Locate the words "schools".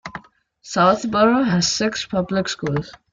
2.49-2.91